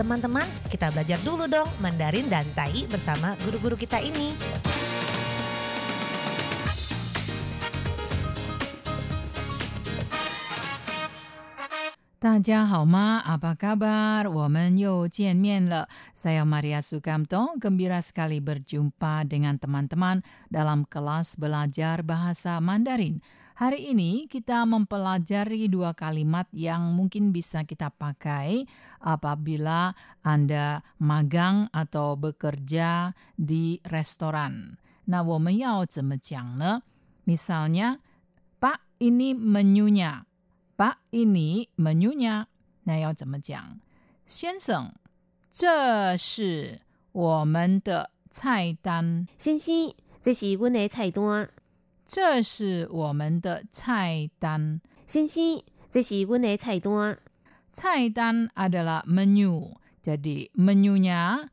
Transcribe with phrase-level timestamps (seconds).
[0.00, 4.32] Teman-teman, kita belajar dulu dong Mandarin dan Tai bersama guru-guru kita ini.
[12.16, 14.24] Tadjahoma, apa kabar?
[16.16, 23.20] Saya Maria Sukamto, gembira sekali berjumpa dengan teman-teman dalam kelas belajar bahasa Mandarin.
[23.59, 28.67] Hari ini kita mempelajari dua kalimat yang mungkin bisa kita pakai
[28.99, 29.95] apabila
[30.27, 34.75] Anda magang atau bekerja di restoran.
[35.07, 36.81] Nah, 我们要怎么讲呢？
[37.25, 38.03] Misalnya,
[38.59, 40.25] Pak, ini menunya.
[40.75, 42.47] Pak ini menunya，
[42.83, 43.79] 那要怎么讲？
[44.25, 44.91] 先生，
[45.49, 46.81] 这是
[47.13, 49.27] 我们的菜单。
[49.37, 51.49] 先生，这是阮的菜单。
[52.12, 54.80] 这是我们的菜单。
[55.06, 57.16] 先生，这是阮的菜单。
[57.72, 61.48] 菜单 adalah menu, jadi menunya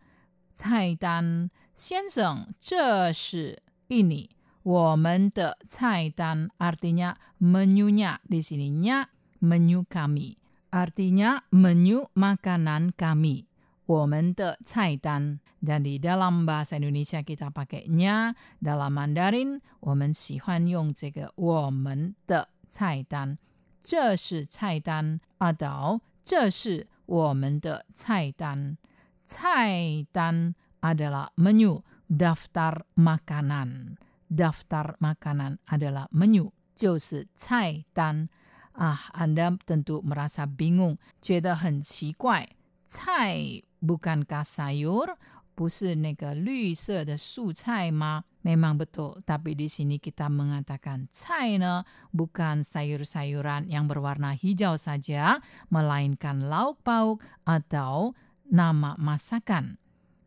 [0.52, 1.52] 菜单。
[1.76, 4.30] 先生，这是 ini
[4.64, 9.06] 我们的菜单 artinya menunya di sininya
[9.40, 10.38] menu kami.
[10.72, 13.46] Artinya menu makanan kami.
[13.87, 23.39] 我们的菜单 dan di dalam bahasa Indonesia kita pakainya dalam Mandarin 我们喜欢用这个我们的菜单
[23.83, 28.79] 这是菜单 atau 这是我们的菜单
[29.27, 33.99] 菜单 adalah menu daftar makanan
[34.31, 38.29] daftar makanan adalah menu 就是菜单
[38.73, 42.49] Ah, Anda tentu merasa bingung, 觉得很奇怪。
[42.87, 45.17] 菜 bukankah sayur?
[45.55, 48.25] 不是那个绿色的素菜吗？
[48.43, 55.39] Memang betul, tapi di sini kita mengatakan cai ne bukan sayur-sayuran yang berwarna hijau saja,
[55.71, 58.19] melainkan lauk pauk atau
[58.51, 59.79] nama masakan.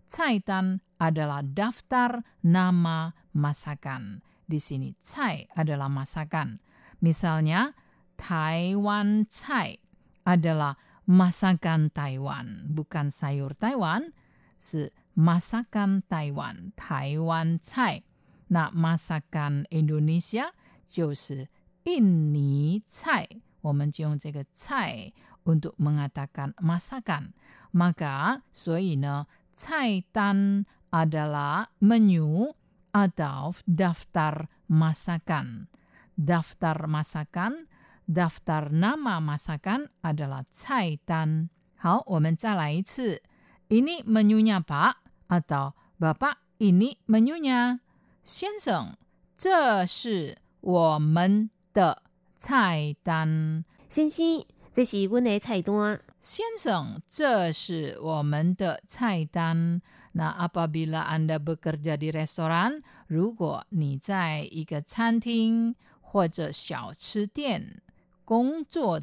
[0.08, 4.24] Cai tan adalah daftar nama masakan.
[4.46, 6.62] Di sini cai adalah masakan.
[7.04, 7.76] Misalnya,
[8.16, 9.82] Taiwan cai
[10.24, 14.14] adalah masakan Taiwan, bukan sayur Taiwan,
[14.58, 18.04] 是 masakan Taiwan, Taiwan cai.
[18.50, 20.54] Nah, masakan Indonesia
[20.86, 21.50] 就是
[21.84, 23.28] 印尼菜。
[23.62, 25.12] 我们就用这个菜
[25.44, 27.34] untuk mengatakan masakan.
[27.74, 32.54] Maka, 所以呢，菜单 adalah menu
[32.94, 35.68] atau daftar masakan.
[36.16, 37.66] Daftar masakan
[38.10, 41.50] daftar nama masakan adalah cai tan.
[41.76, 43.22] 好，我们再来一次。
[43.68, 44.96] Ini menunya Pak
[45.28, 47.80] atau Bapak ini menunya.
[48.24, 48.96] 先生，
[49.36, 52.04] 这是我们的
[52.38, 53.66] 菜单。
[53.88, 56.00] 先生，这是阮的菜单。
[56.20, 59.82] 先生，这是我们的菜单。
[60.14, 67.82] 那 apabila Anda bekerja di restoran，如果你在一个餐厅或者小吃店。
[68.31, 69.03] Kongzuo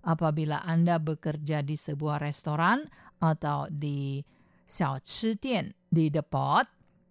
[0.00, 2.88] apabila Anda bekerja di sebuah restoran
[3.20, 4.24] atau di
[4.64, 6.64] xiaochitian di depot,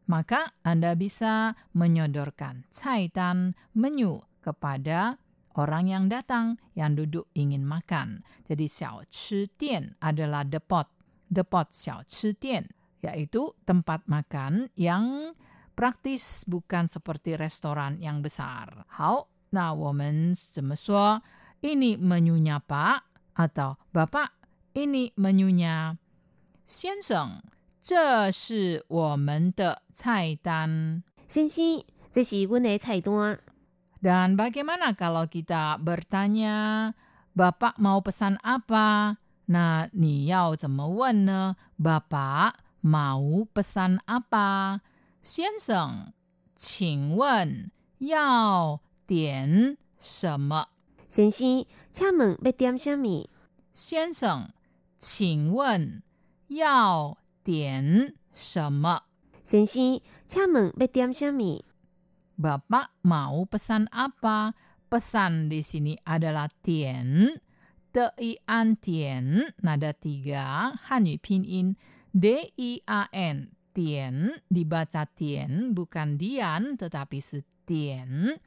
[0.09, 5.21] maka Anda bisa menyodorkan caitan menu kepada
[5.61, 8.25] orang yang datang yang duduk ingin makan.
[8.41, 10.89] Jadi xiaochitian adalah depot,
[11.29, 12.73] depot xiaochitian
[13.05, 15.37] yaitu tempat makan yang
[15.77, 18.89] praktis bukan seperti restoran yang besar.
[18.97, 21.22] How 那我们怎么说？
[21.60, 23.02] ini menunya Pak
[23.34, 24.30] atau Bapak
[24.72, 25.98] ini menunya
[26.64, 27.42] 先生，
[27.80, 31.02] 这是我们的菜单。
[31.26, 33.38] 先生，这是阮的菜单。
[34.00, 36.94] Dan bagaimana kalau kita bertanya,
[37.36, 39.18] Bapak mau pesan apa?
[39.46, 41.56] Nah, 你要怎么问呢？
[41.76, 44.80] Bapak mau pesan apa？
[45.22, 46.14] 先生，
[46.56, 50.68] 请问要 点什么？
[51.08, 53.28] 先生，请问要点什么？
[53.72, 54.50] 先生，
[54.98, 56.02] 请问
[56.48, 59.02] 要点什么？
[59.42, 61.64] 先生，请问要点什么？
[62.40, 64.54] Bapak mau pesan apa?
[64.88, 67.38] Pesan di sini adalah tian.
[67.92, 71.74] Tian tian, nada tiga, Hanyu pinyin
[72.14, 73.50] D-I-A-N.
[73.70, 78.40] Tian, dibaca tian, bukan dian, tetapi setian.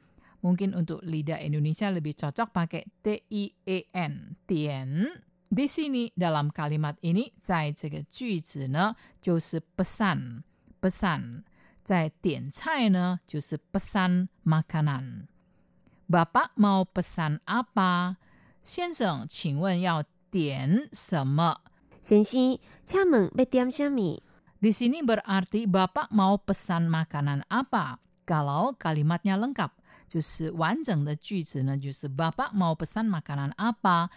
[0.44, 4.12] Mungkin untuk lidah Indonesia lebih cocok pakai T-I-E-N.
[4.44, 5.08] Tian.
[5.48, 10.42] Di sini dalam kalimat ini, 在这个句子呢，就是 pesan,
[10.80, 11.44] pesan.
[11.84, 18.16] 在点菜呢，就是 pesan makanan。Bapak mau pesan apa？
[18.62, 21.60] 先生，请问要点什么？
[22.00, 24.20] 先生，请问要点什么？
[24.60, 28.00] Di sini berarti Bapak mau pesan makanan apa?
[28.24, 29.76] Kalau kalimatnya lengkap,
[30.08, 34.08] 就是完整的句子呢，就是 Bapak mau pesan makanan apa？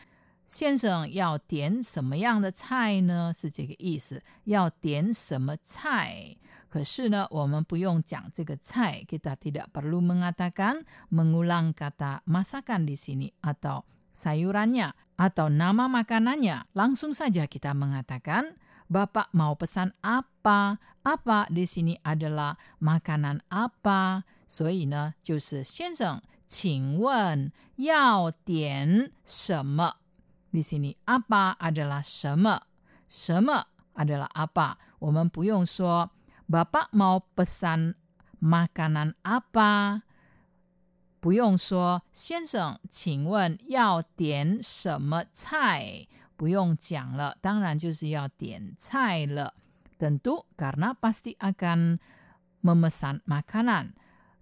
[0.45, 3.33] 先生要点什么样的菜呢？
[3.35, 6.37] 是这个意思，要点什么菜？
[6.69, 13.83] 可是呢，我们不用讲这个菜，kita tidak perlu mengatakan mengulang kata masakan di sini atau
[14.15, 16.71] sayurannya atau nama makanannya.
[16.71, 18.55] Langsung saja kita mengatakan
[18.91, 20.79] Bapak mau pesan apa?
[21.03, 24.23] Apa di sini adalah makanan apa?
[24.47, 29.95] 所以呢，就是先生，请问要点什么？
[30.51, 32.61] di sini apa adalah 什么？
[33.07, 34.77] 什么 adalah apa？
[34.99, 36.11] 我们不用说
[36.49, 37.95] Bapak mau pesan
[38.39, 40.03] makanan apa？
[41.19, 46.07] 不用说先生，请问要点什么菜？
[46.35, 49.53] 不用讲了，当然就是要点菜了。
[49.97, 51.97] Tentu karena pasti akan
[52.61, 53.93] memesan makanan.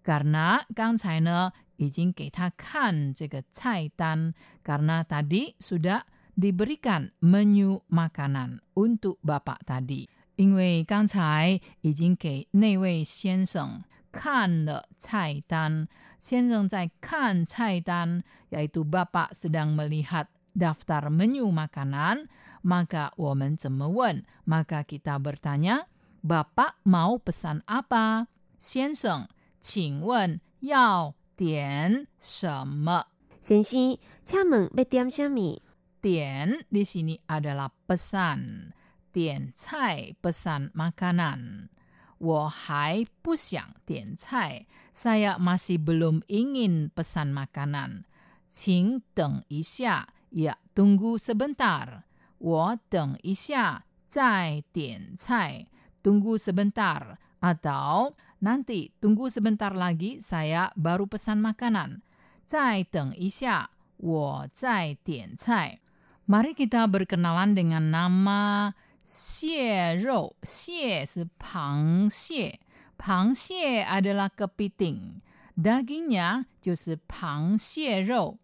[0.03, 4.33] Karena 刚才呢已经给他看这个菜单，
[4.63, 6.03] karena tadi sudah
[6.35, 10.07] diberikan menu makanan untuk bapak tadi。
[10.35, 13.81] 因为刚才已经给那位先生
[14.11, 15.87] 看了菜单，
[16.19, 20.27] 先生在看菜单，yaitu bapak sedang melihat
[20.59, 22.27] daftar menu makanan,
[22.63, 24.23] maka 我们怎么问？
[24.45, 25.87] maka kita bertanya,
[26.23, 28.27] bapak mau pesan apa？
[28.57, 29.27] 先生，
[29.59, 33.05] 请问要点什么？
[33.39, 35.61] 先生，请问要点什么？
[36.01, 38.71] 点 di sini adalah pesan，
[39.11, 41.69] 点菜 pesan makanan。
[42.17, 48.05] 我还不想点菜，saya masih belum ingin pesan makanan。
[48.47, 52.03] 请等一下 ，ya tunggu sebentar。
[52.37, 55.67] 我等一下再点菜，
[56.03, 62.01] tunggu sebentar atau nanti tunggu sebentar lagi saya baru pesan makanan。
[62.45, 65.79] 再等一下，我再点菜。
[66.27, 68.73] Mari kita berkenalan dengan nama
[69.03, 70.35] 蟹肉。
[70.43, 72.59] 蟹是螃蟹，
[72.97, 78.37] 螃蟹 adalah kepiting。Dagingnya 就是螃蟹肉。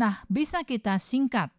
[0.00, 1.50] Nah, bisa kita singkat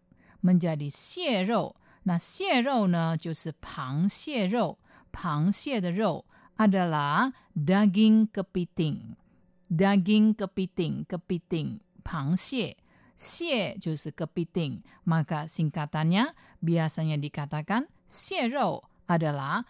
[0.42, 1.76] menjadi 蟹肉。
[2.04, 4.78] 那蟹肉呢，就是螃蟹肉。
[5.12, 6.26] 螃蟹的肉
[6.58, 12.78] adalah daging kepiting。daging kepiting, kepiting 螃蟹。
[13.18, 19.66] 蟹就是 kepiting, maka singkatannya biasanya dikatakan 蟹肉 adalah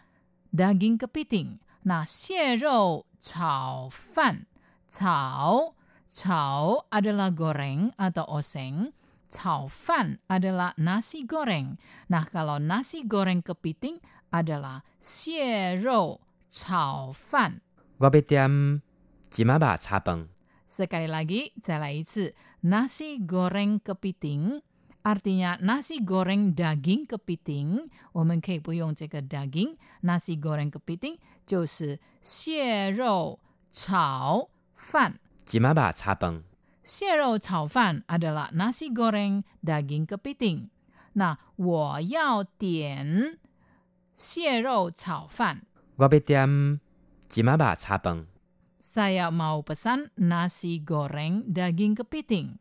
[0.52, 1.64] daging kepiting.
[1.88, 4.46] Nah, 蟹肉炒饭，
[4.90, 5.74] 炒
[6.13, 8.93] Cao adalah goreng atau oseng.
[9.33, 11.81] Cao fan adalah nasi goreng.
[12.13, 13.97] Nah, kalau nasi goreng kepiting
[14.29, 16.21] adalah xie rou
[16.53, 17.65] cao fan.
[17.97, 18.85] Gobetiam
[19.33, 20.29] jimaba cabang.
[20.69, 22.05] Sekali lagi, lagi
[22.63, 24.61] Nasi goreng kepiting
[25.03, 27.89] artinya nasi goreng daging kepiting.
[28.13, 29.81] Omen kei bu yong jika daging.
[30.05, 31.17] Nasi goreng kepiting
[31.49, 31.65] jiu
[32.21, 33.41] xie rou
[33.73, 35.17] cao fan.
[35.51, 36.45] 一马肉炒饭。
[36.85, 40.69] 蟹肉炒饭 adalah nasi goreng daging kepiting。
[41.15, 43.39] 那我要点
[44.15, 45.63] 蟹肉炒饭。
[45.97, 46.81] 我要点
[47.35, 48.27] 一马肉炒饭。
[48.81, 52.59] Saya mau pesan nasi goreng daging kepiting.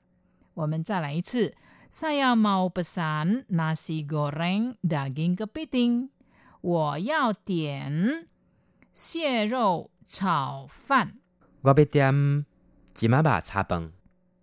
[0.54, 1.56] 我们再来一次。
[1.90, 6.10] Saya mau pesan nasi goreng daging kepiting.
[6.62, 8.28] 我要点
[8.94, 11.18] 蟹肉炒饭。
[11.62, 12.46] 我要点
[13.01, 13.93] 一马肉炒饭。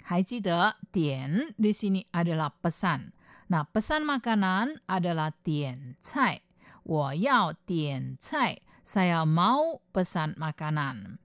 [0.04, 3.14] 还记得点 di sini adalah pesan.
[3.48, 6.42] Nah, pesan makanan adalah 点菜。
[6.84, 8.62] 我要点菜。
[8.84, 11.18] Saya mau pesan makanan.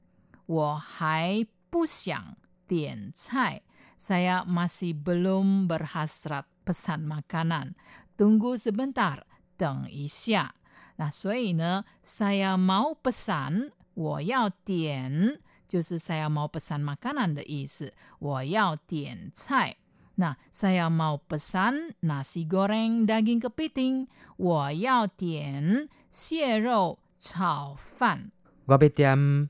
[0.47, 2.37] 我还不想
[2.69, 3.63] 点菜。
[3.99, 7.75] Saya masih belum berhasrat pesan makanan.
[8.17, 9.23] Tunggu sebentar，
[9.57, 10.55] 等一下。
[10.97, 19.77] 那所以呢，saya mau pesan，我要点， 就是 saya mau pesan makanan 的意思，我要点菜。
[20.17, 28.33] 那 saya mau pesan nasi goreng daging kepiting，我要点蟹肉炒饭。
[28.67, 29.49] 我要点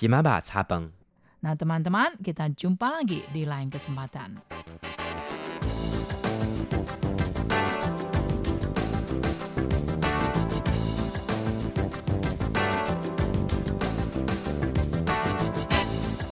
[0.00, 0.92] 一马肉炒饭。
[1.42, 4.38] Nah teman-teman, kita jumpa lagi di lain kesempatan.